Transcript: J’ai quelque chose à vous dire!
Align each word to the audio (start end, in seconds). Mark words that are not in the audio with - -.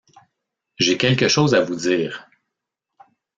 J’ai 0.79 0.97
quelque 0.97 1.27
chose 1.27 1.53
à 1.53 1.61
vous 1.61 1.75
dire! 1.75 2.27